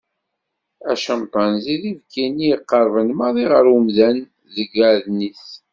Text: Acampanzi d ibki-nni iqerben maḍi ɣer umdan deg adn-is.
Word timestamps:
Acampanzi 0.91 1.75
d 1.81 1.83
ibki-nni 1.91 2.47
iqerben 2.55 3.09
maḍi 3.17 3.45
ɣer 3.51 3.65
umdan 3.75 4.17
deg 4.53 4.73
adn-is. 4.89 5.47